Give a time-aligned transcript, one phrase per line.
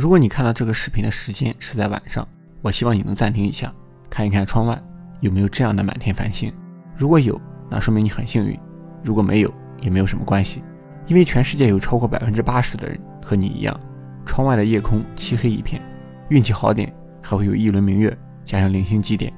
[0.00, 2.26] 如果你看到这个视频的时间是在晚上，
[2.62, 3.70] 我希望你能暂停一下，
[4.08, 4.82] 看一看窗外
[5.20, 6.50] 有没有这样的满天繁星。
[6.96, 8.56] 如果有，那说明你很幸运；
[9.04, 10.64] 如果没有，也没有什么关系，
[11.06, 13.78] 因为全世界有超过百分之八十的人和你一样，
[14.24, 15.82] 窗外的夜空漆黑一片，
[16.30, 16.90] 运气好点
[17.20, 19.30] 还会有一轮明月，加上零星几点。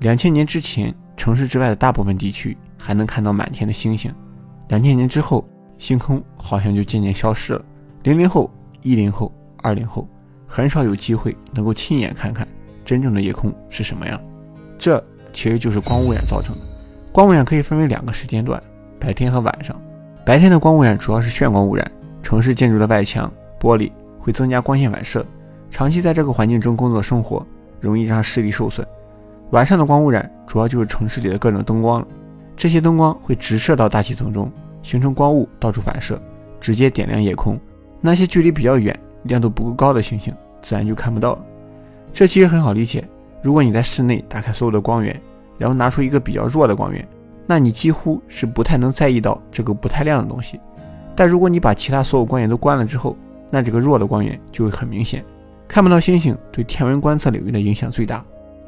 [0.00, 4.10] 两千年之前，城市之外的大部分地区还能看到满天的星星；
[4.68, 5.46] 两千年之后，
[5.76, 7.62] 星空好像就渐渐消失了。
[8.04, 8.50] 零零后、
[8.80, 9.30] 一零后。
[9.68, 10.08] 二零后
[10.46, 12.48] 很少有机会能够亲眼看看
[12.86, 14.18] 真正的夜空是什么样，
[14.78, 16.62] 这其实就是光污染造成的。
[17.12, 18.62] 光污染可以分为两个时间段：
[18.98, 19.78] 白天和晚上。
[20.24, 21.90] 白天的光污染主要是眩光污染，
[22.22, 25.24] 城市建筑的外墙、玻璃会增加光线反射，
[25.70, 27.46] 长期在这个环境中工作生活，
[27.78, 28.86] 容易让视力受损。
[29.50, 32.06] 晚上的光污染主要就是城市里的各种灯光了，
[32.56, 34.50] 这些灯光会直射到大气层中，
[34.82, 36.18] 形成光雾，到处反射，
[36.58, 37.58] 直接点亮夜空。
[38.00, 38.98] 那些距离比较远。
[39.28, 41.44] 亮度不够高的星星，自然就看不到了。
[42.12, 43.06] 这其实很好理解。
[43.40, 45.14] 如果你在室内打开所有的光源，
[45.58, 47.06] 然后拿出一个比较弱的光源，
[47.46, 50.58] 那你几乎是不太能在意到这个不太亮的东西。
[51.14, 53.16] 但如果你把其他所有光源都关了之后，
[53.50, 55.24] 那这个弱的光源就会很明显。
[55.66, 58.24] 看不到星星对天文观测领域的影响最大，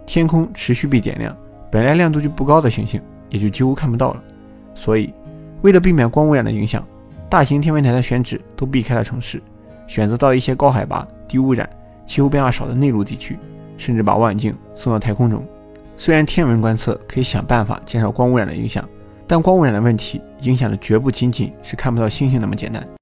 [0.07, 1.37] 天空持续被点亮，
[1.71, 4.23] 本来亮度就不高的星星也就几乎看不到了。
[4.75, 5.13] 所以，
[5.63, 6.87] 为了避免光污染的影响，
[7.29, 9.43] 大型天文台的选址都避开了城市。
[9.91, 11.69] 选择到一些高海拔、低污染、
[12.07, 13.37] 气候变化少的内陆地区，
[13.77, 15.45] 甚至把望远镜送到太空中。
[15.97, 18.89] 虽然天文观测可以想办法减少光污染的影响，
[19.27, 22.87] 但光污染的问题影响的绝不仅仅是看不到星星那么简单。